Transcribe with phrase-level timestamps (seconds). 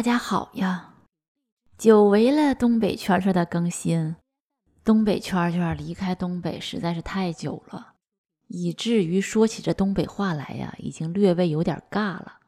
[0.00, 0.94] 大家好呀！
[1.76, 4.16] 久违了东北圈圈的更新，
[4.82, 7.96] 东北圈圈离开东北实在是太久了，
[8.46, 12.38] 以至于说起这东北话来呀，已经略微有点尬了。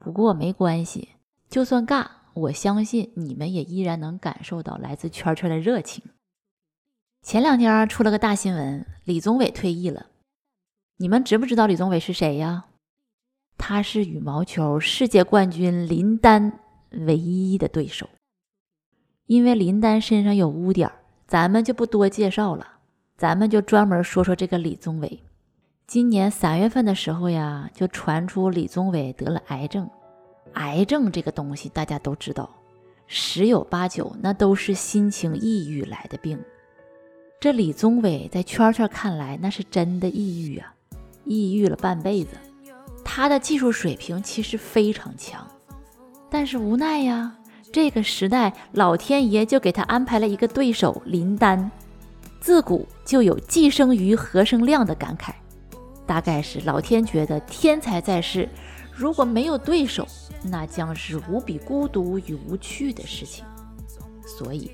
[0.00, 1.10] 不过没关系，
[1.48, 6.02] 就算尬，我相信你们也依然能感受到来自圈圈的热情。
[7.22, 10.06] 前两天出了个大新闻，李宗伟退役了。
[10.96, 12.64] 你们知不知道李宗伟是谁呀？
[13.58, 18.08] 他是羽毛球世界冠军林丹唯一的对手，
[19.26, 20.90] 因为林丹身上有污点，
[21.26, 22.66] 咱们就不多介绍了，
[23.16, 25.20] 咱们就专门说说这个李宗伟。
[25.86, 29.88] 今年三月份的时候呀，就传出李宗伟得了癌症。
[30.52, 32.48] 癌症这个东西大家都知道，
[33.06, 36.38] 十有八九那都是心情抑郁来的病。
[37.38, 40.74] 这李宗伟在圈圈看来，那是真的抑郁啊，
[41.24, 42.36] 抑郁了半辈子。
[43.16, 45.42] 他的技术水平其实非常强，
[46.28, 47.34] 但是无奈呀，
[47.72, 51.70] 这个时代老天爷就给他安排了一个对手林丹。
[52.42, 55.30] 自古就有“既生瑜，何生亮”的感慨，
[56.04, 58.46] 大概是老天觉得天才在世，
[58.94, 60.06] 如果没有对手，
[60.42, 63.46] 那将是无比孤独与无趣的事情。
[64.26, 64.72] 所以，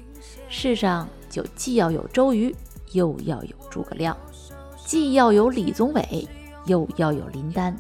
[0.49, 2.53] 世上就既要有周瑜，
[2.91, 4.13] 又要有诸葛亮；
[4.85, 6.27] 既要有李宗伟，
[6.67, 7.73] 又要有林丹。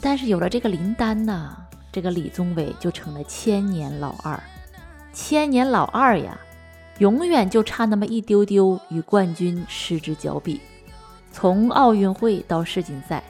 [0.00, 1.56] 但是有了这个林丹呢，
[1.90, 4.40] 这个李宗伟就成了千年老二。
[5.12, 6.38] 千年老二呀，
[6.98, 10.60] 永远就差那么一丢丢与冠军失之交臂。
[11.32, 13.22] 从奥运会到世锦赛，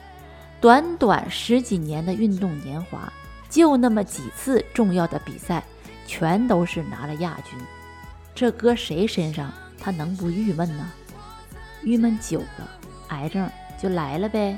[0.61, 3.11] 短短十几年的运动年华，
[3.49, 5.65] 就那么几次重要的比赛，
[6.07, 7.59] 全都是拿了亚军。
[8.35, 9.51] 这搁谁身上，
[9.81, 10.87] 他能不郁闷呢？
[11.83, 12.69] 郁闷久了，
[13.09, 13.49] 癌症
[13.81, 14.57] 就来了呗。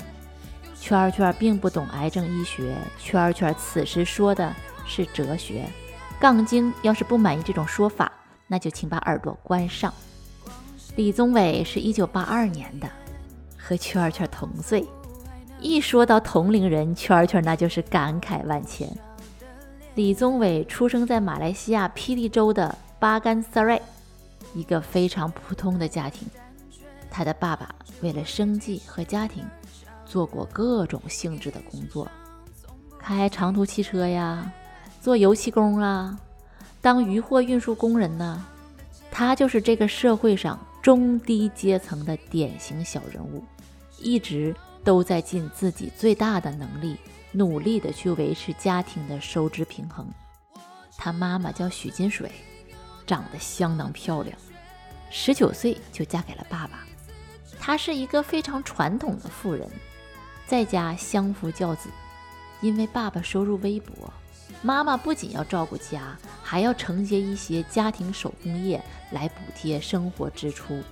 [0.81, 4.51] 圈圈并不懂癌症医学，圈圈此时说的
[4.83, 5.63] 是哲学。
[6.19, 8.11] 杠精要是不满意这种说法，
[8.47, 9.93] 那就请把耳朵关上。
[10.95, 12.89] 李宗伟是一九八二年的，
[13.55, 14.83] 和圈圈同岁。
[15.59, 18.89] 一说到同龄人，圈圈那就是感慨万千。
[19.93, 23.79] 李宗伟出生在马来西亚霹雳州的巴干萨瑞，
[24.55, 26.27] 一个非常普通的家庭。
[27.11, 27.69] 他的爸爸
[28.01, 29.45] 为了生计和家庭。
[30.11, 32.05] 做过各种性质的工作，
[32.99, 34.51] 开长途汽车呀，
[34.99, 36.19] 做油漆工啊，
[36.81, 38.45] 当渔货运输工人呢。
[39.09, 43.41] 他就是这个社会上中低阶层的典型小人物，
[43.99, 46.97] 一直都在尽自己最大的能力，
[47.31, 50.05] 努力的去维持家庭的收支平衡。
[50.97, 52.29] 他妈妈叫许金水，
[53.07, 54.37] 长得相当漂亮，
[55.09, 56.85] 十九岁就嫁给了爸爸。
[57.57, 59.69] 她是一个非常传统的妇人。
[60.51, 61.87] 在家相夫教子，
[62.59, 64.11] 因为爸爸收入微薄，
[64.61, 70.83] 妈妈不仅要照顾家，还要承接一些家庭手工业来补贴生活支出。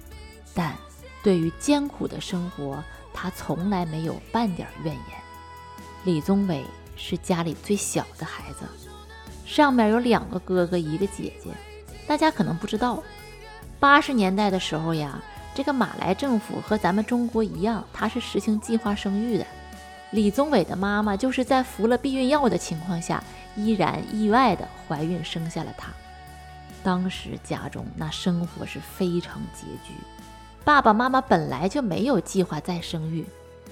[0.55, 0.73] 但
[1.21, 2.81] 对于艰苦的生活，
[3.13, 5.03] 她从来没有半点怨言。
[6.05, 6.63] 李宗伟
[6.95, 8.59] 是家里最小的孩子，
[9.45, 11.49] 上面有两个哥哥，一个姐姐。
[12.07, 13.03] 大家可能不知道，
[13.77, 15.21] 八十年代的时候呀。
[15.55, 19.45] 这个马来政府和咱们中国一样，它是实行计划生育的。
[20.11, 23.23] 李宗伟的妈妈就是在服了避孕药的情况下，
[23.55, 25.89] 依然意外的怀孕生下了他。
[26.81, 29.93] 当时家中那生活是非常拮据，
[30.63, 33.25] 爸爸妈妈本来就没有计划再生育，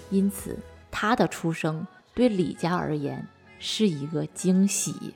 [0.09, 0.59] 因此
[0.91, 3.25] 他的出生对李家而言
[3.59, 5.13] 是一个惊喜，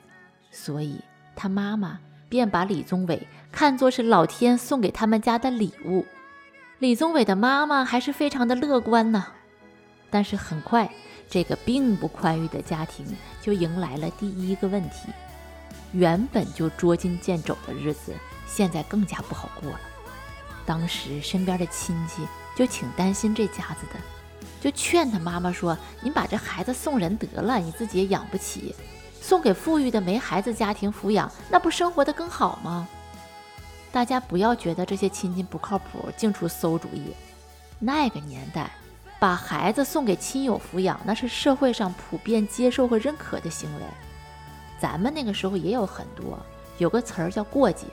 [0.51, 1.01] 所以
[1.35, 1.99] 他妈妈
[2.29, 6.05] 便把李宗伟看作是老天送给他们家的礼物。
[6.81, 9.27] 李宗伟的妈妈还是非常的乐观呢，
[10.09, 10.89] 但是很快，
[11.29, 13.05] 这个并不宽裕的家庭
[13.39, 15.09] 就迎来了第一个问题：
[15.91, 18.15] 原本就捉襟见肘的日子，
[18.47, 19.79] 现在更加不好过了。
[20.65, 23.99] 当时身边的亲戚就挺担心这家子的，
[24.59, 28.73] 就劝他妈妈说：“你把这孩子送人得了，你自己也养不起，
[29.21, 32.87] 送给富裕的没孩子家庭抚养，那不生活的更好吗？”
[33.91, 37.13] 大家不要觉得这些亲戚不靠谱，净出馊主意。
[37.77, 38.71] 那个年代，
[39.19, 43.81] 把孩子送给亲友抚养，那是社会上普遍接受和认可的行为。
[44.79, 46.39] 咱们那个时候也有很多，
[46.77, 47.87] 有个词儿叫过继，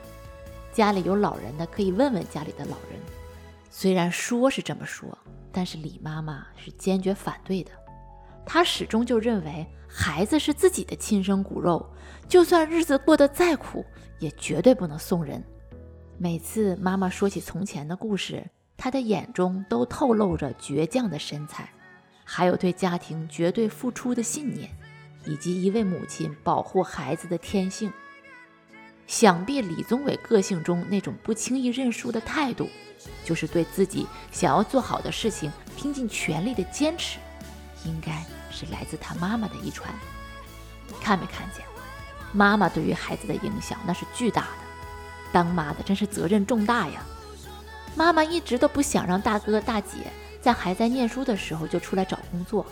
[0.73, 3.01] 家里有老人的可以问问家里的老人。
[3.71, 5.19] 虽然说是这么说，
[5.51, 7.73] 但是李妈妈是坚决反对的。
[8.47, 11.85] 她始终就认为孩子是自己的亲生骨肉，
[12.29, 13.85] 就算日子过得再苦，
[14.19, 15.43] 也绝对不能送人。
[16.20, 21.70] 每次妈妈说起从前的故事，她的眼中都透露着倔强的身材，
[22.25, 24.69] 还有对家庭绝对付出的信念。
[25.25, 27.93] 以及一位母亲保护孩子的天性，
[29.06, 32.67] 想必李宗伟个性中那种不轻易认输的态度，
[33.25, 37.19] 就是对自己想要做好的事情拼尽全力的坚持，
[37.85, 39.93] 应该是来自他妈妈的遗传。
[41.00, 41.62] 看没看见，
[42.32, 44.49] 妈妈对于孩子的影响那是巨大的，
[45.33, 47.03] 当妈的真是责任重大呀。
[47.95, 52.65] 妈妈一直都不想让大哥大姐在还在念书的时候就出来找工作。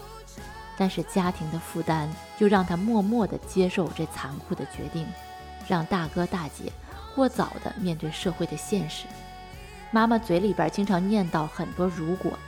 [0.79, 2.06] 但是家庭的负担
[2.38, 5.06] 就让他默默地接受这残酷的决定，
[5.67, 6.70] 让大哥大姐
[7.14, 9.06] 过早地面对社会的现实。
[9.91, 12.38] 妈妈嘴里边经常念叨很多“如果”，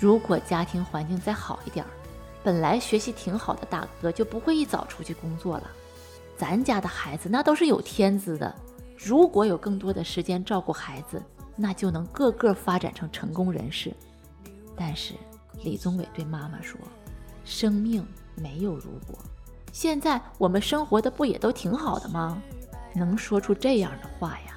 [0.00, 1.84] 如果家庭环境再好一点，
[2.42, 5.70] 本来学习挺好的大哥就不会一早出去工作了。
[6.38, 8.54] 咱家的孩子那都是有天资的，
[9.02, 11.22] 如果有更多的时间照顾孩子，
[11.56, 13.94] 那就能个个发展成成功人士。
[14.76, 15.14] 但是
[15.64, 16.78] 李宗伟对妈妈说。
[17.42, 18.06] 生命
[18.36, 19.18] 没有如果，
[19.72, 22.40] 现在我们生活的不也都挺好的吗？
[22.94, 24.54] 能说出这样的话呀，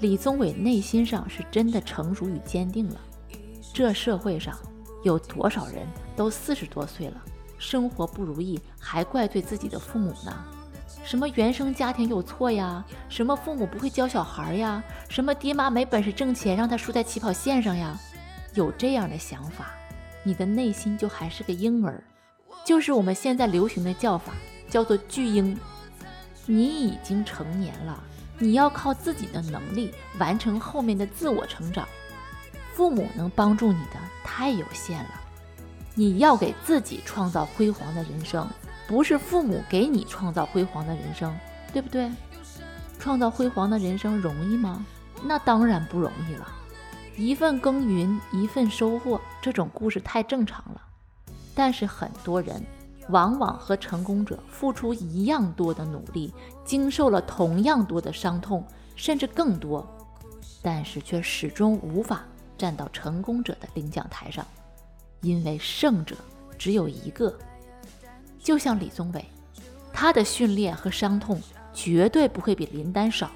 [0.00, 3.00] 李宗伟内心上是真的成熟与坚定了。
[3.72, 4.58] 这社会上
[5.04, 7.24] 有多少人都四十多岁了，
[7.56, 10.44] 生活不如意还怪罪自己的父母呢？
[11.02, 12.84] 什么原生家庭有错呀？
[13.08, 14.82] 什么父母不会教小孩呀？
[15.08, 17.98] 什么爹妈没本事挣钱让他输在起跑线上呀？
[18.54, 19.70] 有这样的想法，
[20.22, 22.02] 你的内心就还是个婴儿。
[22.64, 24.32] 就是我们现在流行的叫法，
[24.70, 25.58] 叫做巨婴。
[26.46, 28.02] 你已经成年了，
[28.38, 31.86] 你要靠自己的能力完成后面的自我成长。
[32.72, 35.20] 父母能帮助你的太有限了，
[35.94, 38.48] 你要给自己创造辉煌的人生，
[38.86, 41.34] 不是父母给你创造辉煌的人生，
[41.72, 42.10] 对不对？
[42.98, 44.84] 创造辉煌的人生容易吗？
[45.22, 46.46] 那当然不容易了。
[47.16, 50.80] 一份耕耘一份收获，这种故事太正常了。
[51.54, 52.62] 但是很多人
[53.08, 56.32] 往往和成功者付出一样多的努力，
[56.64, 58.66] 经受了同样多的伤痛，
[58.96, 59.86] 甚至更多，
[60.60, 62.24] 但是却始终无法
[62.58, 64.44] 站到成功者的领奖台上，
[65.20, 66.16] 因为胜者
[66.58, 67.34] 只有一个。
[68.44, 69.24] 就像李宗伟，
[69.92, 71.40] 他的训练和伤痛
[71.72, 73.30] 绝对不会比林丹少，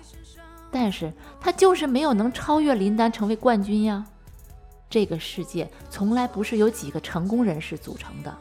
[0.70, 1.10] 但是
[1.40, 4.04] 他就是没有能超越林丹成为冠军呀。
[4.90, 8.36] 这个世界从来不是由几个成功人士组成的，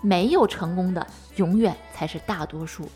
[0.00, 1.06] 没有成功的
[1.36, 2.88] 永远才是大多数。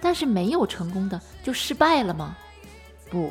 [0.00, 2.36] 但是没有成功的就失败了吗？
[3.10, 3.30] 不，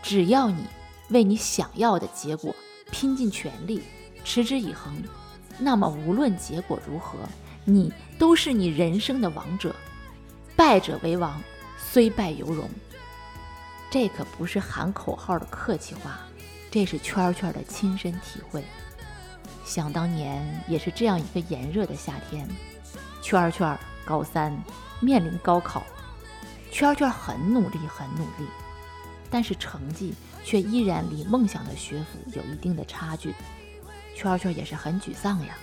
[0.00, 0.64] 只要你
[1.10, 2.54] 为你想要的结果
[2.90, 3.82] 拼尽全力，
[4.24, 4.94] 持之以恒，
[5.58, 7.18] 那么无论结果如何，
[7.64, 9.74] 你都是你人生的王者。
[10.56, 11.42] 败者为王，
[11.78, 12.68] 虽败犹荣。
[13.90, 16.20] 这可不是喊口号的客气话。
[16.70, 18.64] 这是圈圈的亲身体会。
[19.64, 22.48] 想当年也是这样一个炎热的夏天，
[23.20, 24.56] 圈圈高三
[25.00, 25.82] 面临高考，
[26.70, 28.48] 圈圈很努力很努力，
[29.30, 33.34] 但是成绩却依然离梦想的学府有一定的差距。
[34.16, 35.56] 圈圈也是很沮丧呀。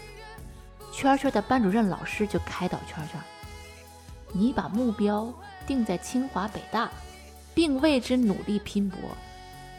[0.91, 3.19] 圈圈的班主任老师就开导圈圈
[4.33, 5.31] ：“你把目标
[5.65, 6.89] 定在清华北大，
[7.53, 8.99] 并为之努力拼搏。”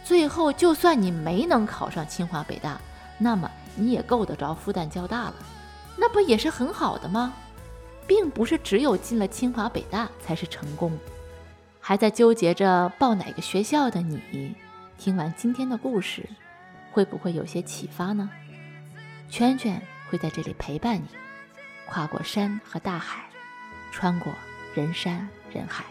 [0.03, 2.81] 最后，就算你没能考上清华北大，
[3.19, 5.35] 那么你也够得着复旦交大了，
[5.97, 7.35] 那不也是很好的吗？
[8.07, 10.99] 并不是只有进了清华北大才是成功。
[11.81, 14.55] 还在纠结着报哪个学校的你，
[14.99, 16.29] 听完今天的故事，
[16.93, 18.29] 会不会有些启发呢？
[19.29, 21.07] 圈圈会在这里陪伴你，
[21.87, 23.25] 跨过山和大海，
[23.93, 24.35] 穿过
[24.75, 25.85] 人山人海。